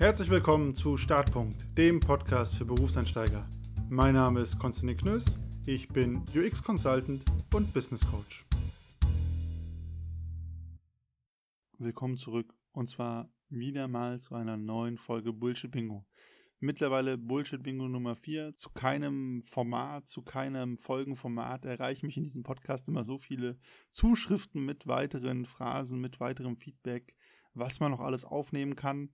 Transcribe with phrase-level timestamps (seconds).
[0.00, 3.46] Herzlich willkommen zu Startpunkt, dem Podcast für Berufseinsteiger.
[3.90, 7.22] Mein Name ist Konstantin Knöss, ich bin UX Consultant
[7.54, 8.46] und Business Coach.
[11.76, 16.06] Willkommen zurück und zwar wieder mal zu einer neuen Folge Bullshit Bingo.
[16.60, 18.56] Mittlerweile Bullshit Bingo Nummer 4.
[18.56, 23.58] Zu keinem Format, zu keinem Folgenformat erreichen mich in diesem Podcast immer so viele
[23.90, 27.14] Zuschriften mit weiteren Phrasen, mit weiterem Feedback,
[27.52, 29.10] was man noch alles aufnehmen kann.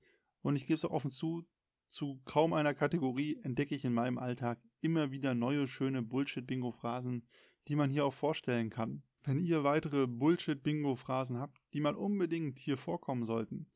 [0.47, 1.45] Und ich gebe es auch offen zu,
[1.89, 7.27] zu kaum einer Kategorie entdecke ich in meinem Alltag immer wieder neue, schöne Bullshit-Bingo-Phrasen,
[7.67, 9.03] die man hier auch vorstellen kann.
[9.25, 13.67] Wenn ihr weitere Bullshit-Bingo-Phrasen habt, die mal unbedingt hier vorkommen sollten,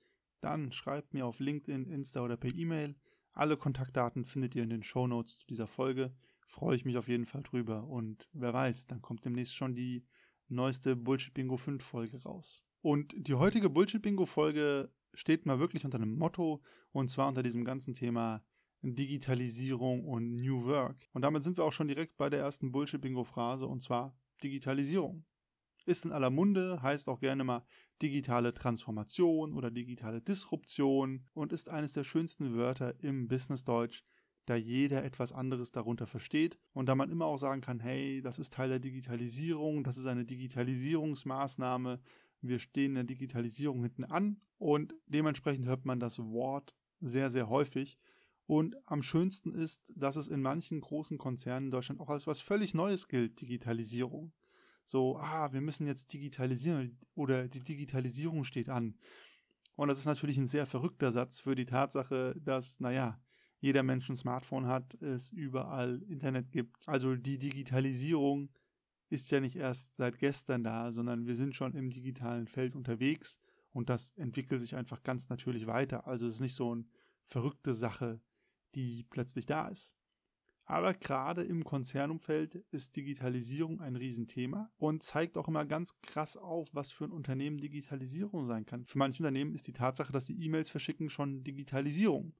[0.40, 2.94] dann schreibt mir auf LinkedIn, Insta oder per E-Mail.
[3.32, 6.14] Alle Kontaktdaten findet ihr in den Show Notes zu dieser Folge.
[6.46, 7.88] Freue ich mich auf jeden Fall drüber.
[7.88, 10.06] Und wer weiß, dann kommt demnächst schon die
[10.46, 12.62] neueste Bullshit Bingo 5 Folge raus.
[12.80, 16.60] Und die heutige Bullshit Bingo Folge steht mal wirklich unter einem Motto
[16.92, 18.42] und zwar unter diesem ganzen Thema
[18.82, 21.08] Digitalisierung und New Work.
[21.12, 25.24] Und damit sind wir auch schon direkt bei der ersten Bullshit-Bingo-Phrase und zwar Digitalisierung.
[25.86, 27.64] Ist in aller Munde, heißt auch gerne mal
[28.02, 34.04] digitale Transformation oder digitale Disruption und ist eines der schönsten Wörter im Business-Deutsch,
[34.46, 38.38] da jeder etwas anderes darunter versteht und da man immer auch sagen kann, hey, das
[38.38, 42.00] ist Teil der Digitalisierung, das ist eine Digitalisierungsmaßnahme,
[42.42, 47.48] wir stehen in der Digitalisierung hinten an und dementsprechend hört man das Wort sehr, sehr
[47.48, 47.98] häufig.
[48.46, 52.40] Und am schönsten ist, dass es in manchen großen Konzernen in Deutschland auch als was
[52.40, 54.32] völlig Neues gilt, Digitalisierung.
[54.86, 58.96] So, ah, wir müssen jetzt digitalisieren oder die Digitalisierung steht an.
[59.76, 63.20] Und das ist natürlich ein sehr verrückter Satz für die Tatsache, dass, naja,
[63.60, 66.88] jeder Mensch ein Smartphone hat, es überall Internet gibt.
[66.88, 68.48] Also die Digitalisierung
[69.10, 73.40] ist ja nicht erst seit gestern da, sondern wir sind schon im digitalen Feld unterwegs
[73.72, 76.06] und das entwickelt sich einfach ganz natürlich weiter.
[76.06, 76.84] Also es ist nicht so eine
[77.26, 78.20] verrückte Sache,
[78.74, 79.96] die plötzlich da ist.
[80.64, 86.68] Aber gerade im Konzernumfeld ist Digitalisierung ein Riesenthema und zeigt auch immer ganz krass auf,
[86.72, 88.84] was für ein Unternehmen Digitalisierung sein kann.
[88.84, 92.34] Für manche Unternehmen ist die Tatsache, dass sie E-Mails verschicken, schon Digitalisierung.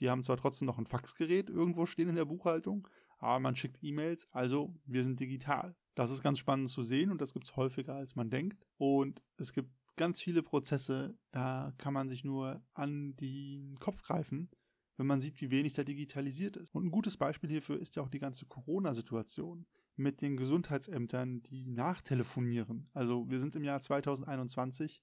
[0.00, 3.82] Die haben zwar trotzdem noch ein Faxgerät irgendwo stehen in der Buchhaltung, aber man schickt
[3.82, 5.74] E-Mails, also wir sind digital.
[5.94, 8.66] Das ist ganz spannend zu sehen und das gibt es häufiger, als man denkt.
[8.76, 14.50] Und es gibt ganz viele Prozesse, da kann man sich nur an den Kopf greifen,
[14.98, 16.74] wenn man sieht, wie wenig da digitalisiert ist.
[16.74, 19.66] Und ein gutes Beispiel hierfür ist ja auch die ganze Corona-Situation
[19.96, 22.88] mit den Gesundheitsämtern, die nachtelefonieren.
[22.92, 25.02] Also wir sind im Jahr 2021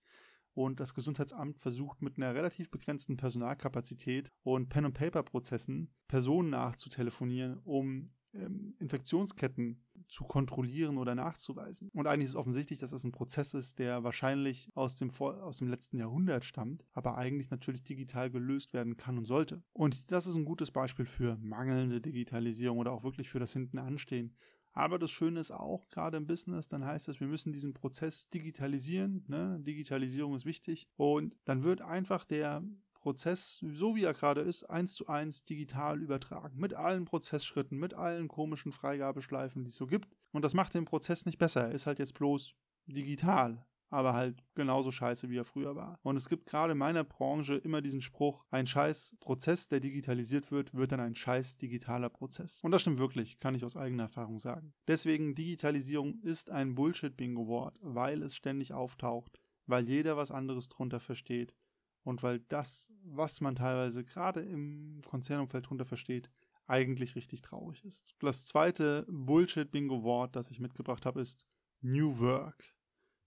[0.54, 8.76] und das Gesundheitsamt versucht mit einer relativ begrenzten Personalkapazität und Pen-and-Paper-Prozessen Personen nachzutelefonieren, um ähm,
[8.80, 11.90] Infektionsketten zu kontrollieren oder nachzuweisen.
[11.94, 15.68] Und eigentlich ist offensichtlich, dass das ein Prozess ist, der wahrscheinlich aus dem, aus dem
[15.68, 19.64] letzten Jahrhundert stammt, aber eigentlich natürlich digital gelöst werden kann und sollte.
[19.74, 24.36] Und das ist ein gutes Beispiel für mangelnde Digitalisierung oder auch wirklich für das Hintenanstehen.
[24.74, 28.30] Aber das Schöne ist auch, gerade im Business, dann heißt es, wir müssen diesen Prozess
[28.30, 29.24] digitalisieren.
[29.28, 29.60] Ne?
[29.62, 30.88] Digitalisierung ist wichtig.
[30.96, 32.64] Und dann wird einfach der
[32.96, 36.58] Prozess, so wie er gerade ist, eins zu eins digital übertragen.
[36.58, 40.10] Mit allen Prozessschritten, mit allen komischen Freigabeschleifen, die es so gibt.
[40.32, 41.68] Und das macht den Prozess nicht besser.
[41.68, 42.56] Er ist halt jetzt bloß
[42.88, 46.00] digital aber halt genauso scheiße, wie er früher war.
[46.04, 50.52] Und es gibt gerade in meiner Branche immer diesen Spruch, ein scheiß Prozess, der digitalisiert
[50.52, 52.62] wird, wird dann ein scheiß digitaler Prozess.
[52.64, 54.74] Und das stimmt wirklich, kann ich aus eigener Erfahrung sagen.
[54.88, 61.56] Deswegen Digitalisierung ist ein Bullshit-Bingo-Wort, weil es ständig auftaucht, weil jeder was anderes drunter versteht
[62.04, 66.30] und weil das, was man teilweise gerade im Konzernumfeld drunter versteht,
[66.68, 68.16] eigentlich richtig traurig ist.
[68.20, 71.46] Das zweite Bullshit-Bingo-Wort, das ich mitgebracht habe, ist
[71.82, 72.74] New Work.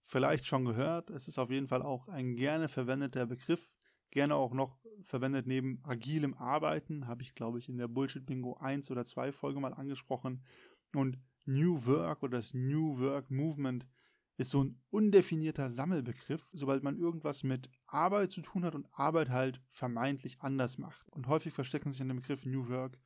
[0.09, 3.75] Vielleicht schon gehört, es ist auf jeden Fall auch ein gerne verwendeter Begriff,
[4.09, 8.89] gerne auch noch verwendet neben agilem Arbeiten, habe ich glaube ich in der Bullshit-Bingo 1
[8.89, 10.45] oder 2 Folge mal angesprochen.
[10.95, 13.85] Und New Work oder das New Work Movement
[14.37, 19.29] ist so ein undefinierter Sammelbegriff, sobald man irgendwas mit Arbeit zu tun hat und Arbeit
[19.29, 21.05] halt vermeintlich anders macht.
[21.09, 22.97] Und häufig verstecken sich in dem Begriff New Work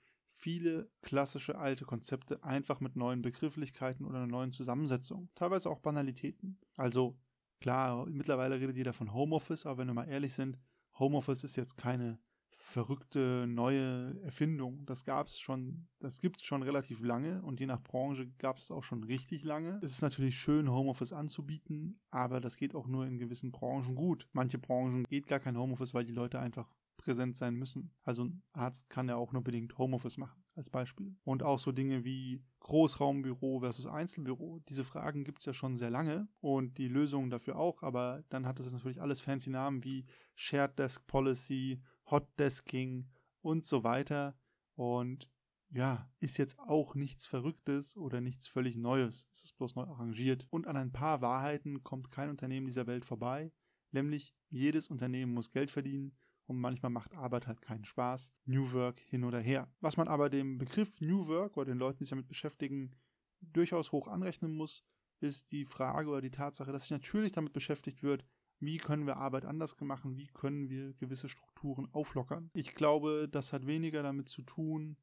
[0.41, 5.29] viele klassische alte Konzepte einfach mit neuen Begrifflichkeiten oder einer neuen Zusammensetzung.
[5.35, 6.59] Teilweise auch Banalitäten.
[6.75, 7.15] Also
[7.59, 10.57] klar, mittlerweile redet jeder von Homeoffice, aber wenn wir mal ehrlich sind,
[10.97, 14.85] Homeoffice ist jetzt keine verrückte neue Erfindung.
[14.85, 18.57] Das gab es schon, das gibt es schon relativ lange und je nach Branche gab
[18.57, 19.79] es auch schon richtig lange.
[19.83, 24.27] Es ist natürlich schön, Homeoffice anzubieten, aber das geht auch nur in gewissen Branchen gut.
[24.31, 27.91] Manche Branchen geht gar kein Homeoffice, weil die Leute einfach präsent sein müssen.
[28.03, 31.15] Also ein Arzt kann ja auch nur bedingt Homeoffice machen, als Beispiel.
[31.23, 34.59] Und auch so Dinge wie Großraumbüro versus Einzelbüro.
[34.69, 38.45] Diese Fragen gibt es ja schon sehr lange und die Lösungen dafür auch, aber dann
[38.45, 40.05] hat es natürlich alles fancy Namen wie
[40.35, 43.09] Shared Desk Policy, Hotdesking
[43.41, 44.37] und so weiter.
[44.75, 45.29] Und
[45.69, 49.27] ja, ist jetzt auch nichts Verrücktes oder nichts völlig Neues.
[49.31, 50.45] Es ist bloß neu arrangiert.
[50.49, 53.51] Und an ein paar Wahrheiten kommt kein Unternehmen dieser Welt vorbei.
[53.91, 56.17] Nämlich, jedes Unternehmen muss Geld verdienen
[56.51, 58.33] und manchmal macht Arbeit halt keinen Spaß.
[58.45, 59.73] New Work hin oder her.
[59.79, 62.95] Was man aber dem Begriff New Work oder den Leuten, die sich damit beschäftigen,
[63.39, 64.83] durchaus hoch anrechnen muss,
[65.21, 68.25] ist die Frage oder die Tatsache, dass sich natürlich damit beschäftigt wird,
[68.59, 72.51] wie können wir Arbeit anders machen, wie können wir gewisse Strukturen auflockern.
[72.53, 74.97] Ich glaube, das hat weniger damit zu tun,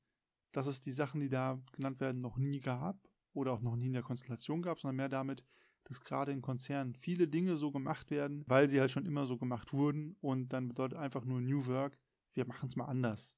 [0.52, 2.96] dass es die Sachen, die da genannt werden, noch nie gab
[3.32, 5.44] oder auch noch nie in der Konstellation gab, sondern mehr damit,
[5.88, 9.38] dass gerade in Konzernen viele Dinge so gemacht werden, weil sie halt schon immer so
[9.38, 11.98] gemacht wurden und dann bedeutet einfach nur New Work,
[12.34, 13.34] wir machen es mal anders.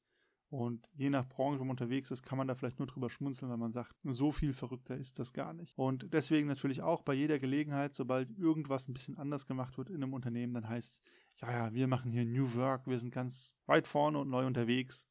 [0.50, 3.48] Und je nach Branche, wo man unterwegs ist, kann man da vielleicht nur drüber schmunzeln,
[3.52, 5.78] weil man sagt, so viel verrückter ist das gar nicht.
[5.78, 10.02] Und deswegen natürlich auch bei jeder Gelegenheit, sobald irgendwas ein bisschen anders gemacht wird in
[10.02, 11.02] einem Unternehmen, dann heißt es,
[11.40, 15.06] ja, ja, wir machen hier New Work, wir sind ganz weit vorne und neu unterwegs.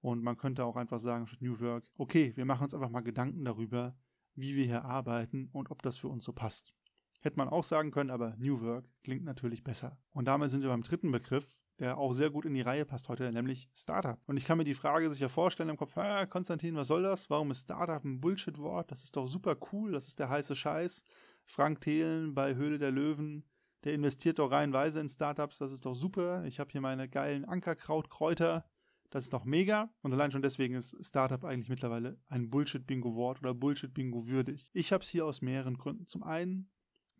[0.00, 3.44] Und man könnte auch einfach sagen, New Work, okay, wir machen uns einfach mal Gedanken
[3.44, 3.96] darüber,
[4.34, 6.74] wie wir hier arbeiten und ob das für uns so passt.
[7.20, 9.98] Hätte man auch sagen können, aber New Work klingt natürlich besser.
[10.10, 13.08] Und damit sind wir beim dritten Begriff, der auch sehr gut in die Reihe passt
[13.08, 14.18] heute, nämlich Startup.
[14.26, 17.28] Und ich kann mir die Frage sicher vorstellen im Kopf, ah, Konstantin, was soll das?
[17.30, 18.90] Warum ist Startup ein Bullshit-Wort?
[18.90, 21.02] Das ist doch super cool, das ist der heiße Scheiß.
[21.44, 23.44] Frank Thelen bei Höhle der Löwen,
[23.84, 26.44] der investiert doch reihenweise in Startups, das ist doch super.
[26.44, 28.64] Ich habe hier meine geilen Ankerkrautkräuter
[29.10, 29.92] das ist doch mega.
[30.02, 34.70] Und allein schon deswegen ist Startup eigentlich mittlerweile ein Bullshit-Bingo-Wort oder Bullshit-Bingo würdig.
[34.72, 36.06] Ich habe es hier aus mehreren Gründen.
[36.06, 36.70] Zum einen,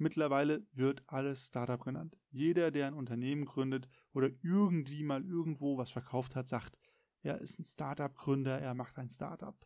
[0.00, 2.16] mittlerweile wird alles Startup genannt.
[2.30, 6.78] Jeder, der ein Unternehmen gründet oder irgendwie mal irgendwo was verkauft hat, sagt,
[7.22, 9.56] er ist ein Startup-Gründer, er macht ein Startup.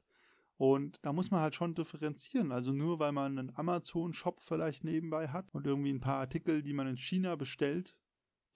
[0.56, 2.52] Und da muss man halt schon differenzieren.
[2.52, 6.72] Also nur weil man einen Amazon-Shop vielleicht nebenbei hat und irgendwie ein paar Artikel, die
[6.72, 7.96] man in China bestellt,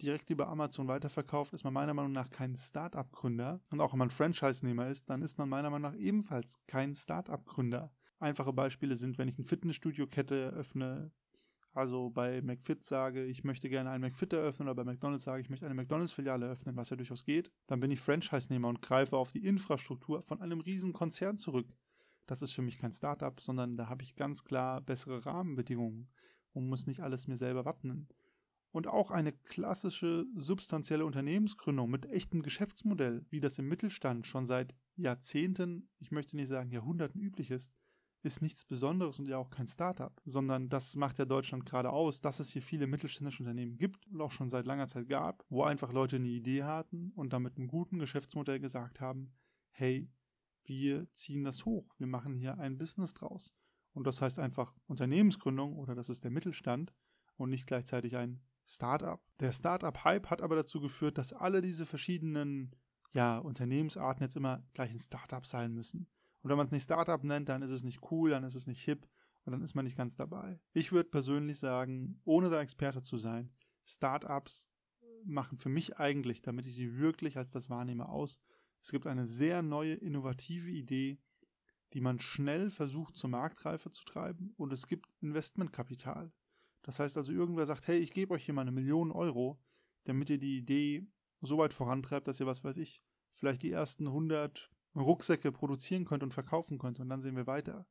[0.00, 3.60] direkt über Amazon weiterverkauft, ist man meiner Meinung nach kein Start-up-Gründer.
[3.70, 7.92] Und auch wenn man Franchise-Nehmer ist, dann ist man meiner Meinung nach ebenfalls kein Start-up-Gründer.
[8.20, 11.12] Einfache Beispiele sind, wenn ich eine Fitnessstudio-Kette eröffne,
[11.78, 15.48] also bei McFit sage, ich möchte gerne einen McFit eröffnen oder bei McDonald's sage, ich
[15.48, 19.32] möchte eine McDonald's-Filiale eröffnen, was ja durchaus geht, dann bin ich Franchise-Nehmer und greife auf
[19.32, 21.68] die Infrastruktur von einem riesen Konzern zurück.
[22.26, 26.08] Das ist für mich kein Startup, sondern da habe ich ganz klar bessere Rahmenbedingungen
[26.52, 28.08] und muss nicht alles mir selber wappnen
[28.70, 34.74] und auch eine klassische substanzielle Unternehmensgründung mit echtem Geschäftsmodell, wie das im Mittelstand schon seit
[34.96, 37.72] Jahrzehnten, ich möchte nicht sagen Jahrhunderten üblich ist,
[38.28, 42.20] ist nichts Besonderes und ja auch kein Startup, sondern das macht ja Deutschland gerade aus,
[42.20, 45.64] dass es hier viele mittelständische Unternehmen gibt und auch schon seit langer Zeit gab, wo
[45.64, 49.32] einfach Leute eine Idee hatten und damit einem guten Geschäftsmodell gesagt haben,
[49.70, 50.08] hey,
[50.64, 53.54] wir ziehen das hoch, wir machen hier ein Business draus.
[53.92, 56.94] Und das heißt einfach Unternehmensgründung oder das ist der Mittelstand
[57.36, 59.20] und nicht gleichzeitig ein Startup.
[59.40, 62.76] Der Startup-Hype hat aber dazu geführt, dass alle diese verschiedenen
[63.12, 66.06] ja, Unternehmensarten jetzt immer gleich ein Startup sein müssen.
[66.42, 68.66] Und wenn man es nicht Startup nennt, dann ist es nicht cool, dann ist es
[68.66, 69.08] nicht hip
[69.44, 70.60] und dann ist man nicht ganz dabei.
[70.72, 73.50] Ich würde persönlich sagen, ohne da Experte zu sein,
[73.86, 74.68] Startups
[75.24, 78.38] machen für mich eigentlich, damit ich sie wirklich als das wahrnehme, aus.
[78.82, 81.18] Es gibt eine sehr neue, innovative Idee,
[81.92, 86.32] die man schnell versucht zur Marktreife zu treiben und es gibt Investmentkapital.
[86.82, 89.60] Das heißt also, irgendwer sagt, hey, ich gebe euch hier mal eine Million Euro,
[90.04, 91.06] damit ihr die Idee
[91.40, 93.02] so weit vorantreibt, dass ihr, was weiß ich,
[93.34, 97.86] vielleicht die ersten 100 Rucksäcke produzieren könnt und verkaufen könnt und dann sehen wir weiter.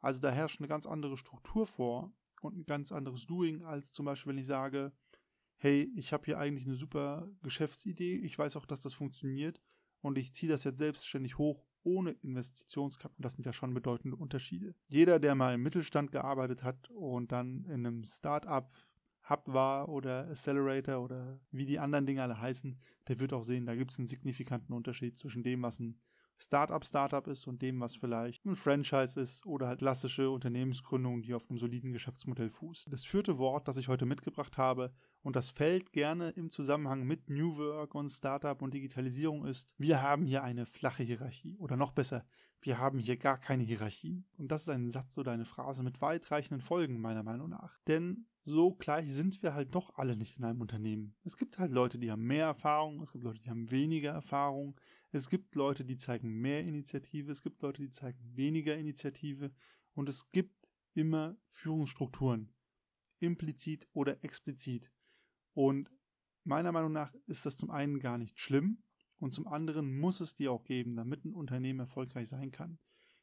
[0.00, 4.06] Also da herrscht eine ganz andere Struktur vor und ein ganz anderes Doing, als zum
[4.06, 4.92] Beispiel, wenn ich sage,
[5.56, 9.60] hey, ich habe hier eigentlich eine super Geschäftsidee, ich weiß auch, dass das funktioniert
[10.00, 13.22] und ich ziehe das jetzt selbstständig hoch ohne Investitionskapital.
[13.22, 14.74] Das sind ja schon bedeutende Unterschiede.
[14.88, 18.72] Jeder, der mal im Mittelstand gearbeitet hat und dann in einem Start-up
[19.28, 22.78] Hub war oder Accelerator oder wie die anderen Dinge alle heißen,
[23.08, 26.00] der wird auch sehen, da gibt es einen signifikanten Unterschied zwischen dem, was ein
[26.38, 31.34] Startup Startup ist und dem, was vielleicht ein Franchise ist oder halt klassische Unternehmensgründung, die
[31.34, 32.92] auf einem soliden Geschäftsmodell fußt.
[32.92, 34.92] Das vierte Wort, das ich heute mitgebracht habe,
[35.22, 40.00] und das fällt gerne im Zusammenhang mit New Work und Startup und Digitalisierung ist, wir
[40.00, 42.24] haben hier eine flache Hierarchie oder noch besser,
[42.60, 44.26] wir haben hier gar keine Hierarchien.
[44.36, 47.78] Und das ist ein Satz oder eine Phrase mit weitreichenden Folgen meiner Meinung nach.
[47.86, 51.14] Denn so gleich sind wir halt doch alle nicht in einem Unternehmen.
[51.24, 54.80] Es gibt halt Leute, die haben mehr Erfahrung, es gibt Leute, die haben weniger Erfahrung,
[55.10, 59.52] es gibt Leute, die zeigen mehr Initiative, es gibt Leute, die zeigen weniger Initiative
[59.94, 62.52] und es gibt immer Führungsstrukturen,
[63.18, 64.92] implizit oder explizit.
[65.54, 65.92] Und
[66.44, 68.82] meiner Meinung nach ist das zum einen gar nicht schlimm
[69.16, 72.78] und zum anderen muss es die auch geben, damit ein Unternehmen erfolgreich sein kann.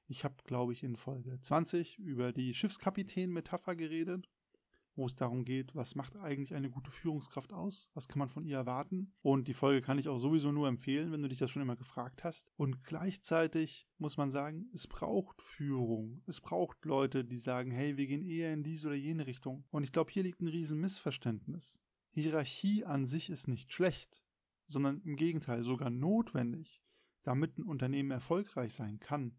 [0.08, 4.30] Ich habe, glaube ich, in Folge 20 über die Schiffskapitän-Metapher geredet.
[4.96, 7.90] Wo es darum geht, was macht eigentlich eine gute Führungskraft aus?
[7.94, 9.14] Was kann man von ihr erwarten?
[9.22, 11.76] Und die Folge kann ich auch sowieso nur empfehlen, wenn du dich das schon immer
[11.76, 12.52] gefragt hast.
[12.56, 16.22] Und gleichzeitig muss man sagen, es braucht Führung.
[16.26, 19.66] Es braucht Leute, die sagen, hey, wir gehen eher in diese oder jene Richtung.
[19.70, 21.82] Und ich glaube, hier liegt ein riesen Missverständnis.
[22.12, 24.22] Hierarchie an sich ist nicht schlecht,
[24.68, 26.82] sondern im Gegenteil sogar notwendig,
[27.24, 29.38] damit ein Unternehmen erfolgreich sein kann,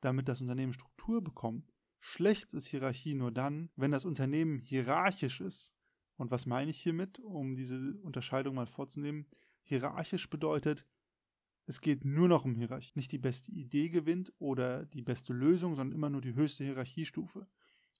[0.00, 1.73] damit das Unternehmen Struktur bekommt
[2.06, 5.74] Schlecht ist Hierarchie nur dann, wenn das Unternehmen hierarchisch ist.
[6.16, 9.26] Und was meine ich hiermit, um diese Unterscheidung mal vorzunehmen?
[9.62, 10.86] Hierarchisch bedeutet,
[11.64, 12.92] es geht nur noch um Hierarchie.
[12.94, 17.48] Nicht die beste Idee gewinnt oder die beste Lösung, sondern immer nur die höchste Hierarchiestufe.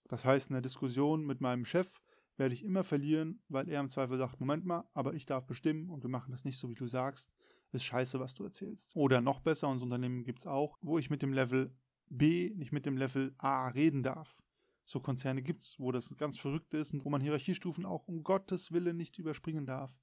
[0.07, 1.89] Das heißt, in der Diskussion mit meinem Chef
[2.37, 5.89] werde ich immer verlieren, weil er im Zweifel sagt, Moment mal, aber ich darf bestimmen
[5.89, 7.33] und wir machen das nicht so, wie du sagst.
[7.71, 8.95] Ist scheiße, was du erzählst.
[8.95, 11.75] Oder noch besser, unser Unternehmen gibt es auch, wo ich mit dem Level
[12.09, 14.41] B nicht mit dem Level A reden darf.
[14.85, 18.23] So Konzerne gibt es, wo das ganz verrückt ist und wo man Hierarchiestufen auch um
[18.23, 19.97] Gottes Willen nicht überspringen darf,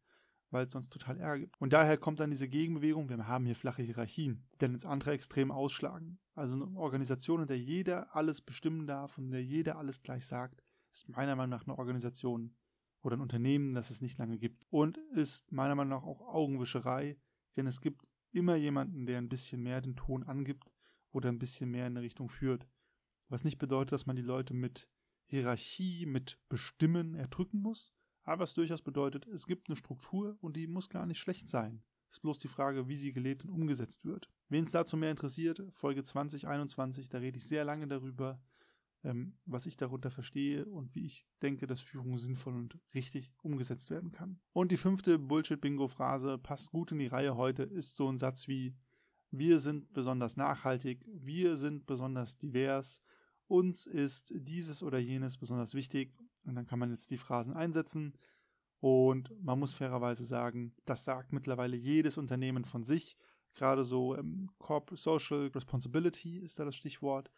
[0.50, 1.60] weil es sonst total Ärger gibt.
[1.60, 5.12] Und daher kommt dann diese Gegenbewegung, wir haben hier flache Hierarchien, die dann ins andere
[5.12, 6.18] Extrem ausschlagen.
[6.34, 10.26] Also eine Organisation, in der jeder alles bestimmen darf und in der jeder alles gleich
[10.26, 12.56] sagt, ist meiner Meinung nach eine Organisation
[13.02, 14.66] oder ein Unternehmen, das es nicht lange gibt.
[14.68, 17.16] Und ist meiner Meinung nach auch Augenwischerei,
[17.56, 20.70] denn es gibt immer jemanden, der ein bisschen mehr den Ton angibt
[21.12, 22.66] oder ein bisschen mehr in eine Richtung führt.
[23.28, 24.88] Was nicht bedeutet, dass man die Leute mit
[25.26, 30.66] Hierarchie, mit Bestimmen erdrücken muss, aber es durchaus bedeutet, es gibt eine Struktur und die
[30.66, 31.82] muss gar nicht schlecht sein.
[32.10, 34.28] Ist bloß die Frage, wie sie gelebt und umgesetzt wird.
[34.48, 38.38] Wen es dazu mehr interessiert, Folge 2021, da rede ich sehr lange darüber,
[39.02, 43.90] ähm, was ich darunter verstehe und wie ich denke, dass Führung sinnvoll und richtig umgesetzt
[43.90, 44.40] werden kann.
[44.52, 48.76] Und die fünfte Bullshit-Bingo-Phrase passt gut in die Reihe heute, ist so ein Satz wie
[49.32, 53.00] wir sind besonders nachhaltig, wir sind besonders divers,
[53.52, 56.14] uns ist dieses oder jenes besonders wichtig.
[56.44, 58.14] Und dann kann man jetzt die Phrasen einsetzen.
[58.80, 63.16] Und man muss fairerweise sagen, das sagt mittlerweile jedes Unternehmen von sich.
[63.54, 67.30] Gerade so ähm, Corp Social Responsibility ist da das Stichwort.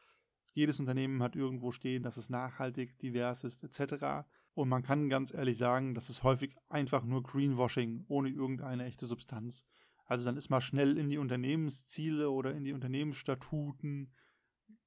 [0.53, 4.25] Jedes Unternehmen hat irgendwo stehen, dass es nachhaltig, divers ist, etc.
[4.55, 9.07] Und man kann ganz ehrlich sagen, das ist häufig einfach nur Greenwashing ohne irgendeine echte
[9.07, 9.65] Substanz.
[10.07, 14.13] Also dann ist mal schnell in die Unternehmensziele oder in die Unternehmensstatuten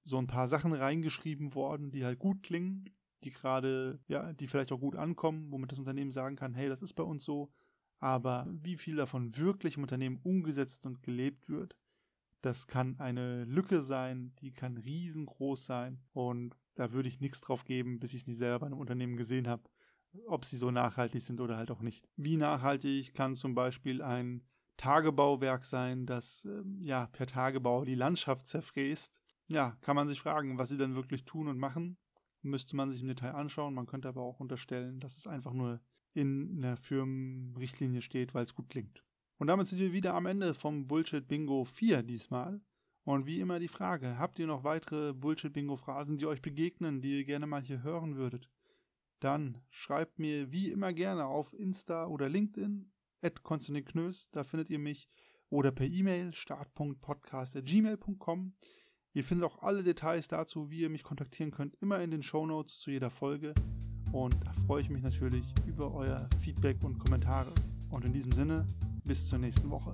[0.03, 2.86] so ein paar Sachen reingeschrieben worden, die halt gut klingen,
[3.24, 6.81] die gerade, ja, die vielleicht auch gut ankommen, womit das Unternehmen sagen kann, hey, das
[6.81, 7.51] ist bei uns so.
[8.00, 11.75] Aber wie viel davon wirklich im Unternehmen umgesetzt und gelebt wird,
[12.41, 16.00] das kann eine Lücke sein, die kann riesengroß sein.
[16.13, 19.17] Und da würde ich nichts drauf geben, bis ich es nicht selber bei einem Unternehmen
[19.17, 19.63] gesehen habe,
[20.27, 22.07] ob sie so nachhaltig sind oder halt auch nicht.
[22.15, 24.43] Wie nachhaltig kann zum Beispiel ein
[24.77, 29.19] Tagebauwerk sein, das ähm, ja per Tagebau die Landschaft zerfräst.
[29.50, 31.98] Ja, kann man sich fragen, was sie denn wirklich tun und machen.
[32.41, 33.74] Müsste man sich im Detail anschauen.
[33.74, 35.81] Man könnte aber auch unterstellen, dass es einfach nur
[36.13, 39.03] in einer Firmenrichtlinie steht, weil es gut klingt.
[39.38, 42.62] Und damit sind wir wieder am Ende vom Bullshit Bingo 4 diesmal.
[43.03, 47.01] Und wie immer die Frage, habt ihr noch weitere Bullshit Bingo Phrasen, die euch begegnen,
[47.01, 48.50] die ihr gerne mal hier hören würdet?
[49.19, 52.91] Dann schreibt mir wie immer gerne auf Insta oder LinkedIn
[53.43, 55.09] Konstantin Knös, da findet ihr mich,
[55.50, 58.53] oder per E-Mail start.podcast.gmail.com.
[59.13, 62.45] Ihr findet auch alle Details dazu, wie ihr mich kontaktieren könnt, immer in den Show
[62.45, 63.53] Notes zu jeder Folge.
[64.12, 67.53] Und da freue ich mich natürlich über euer Feedback und Kommentare.
[67.89, 68.65] Und in diesem Sinne,
[69.05, 69.91] bis zur nächsten Woche.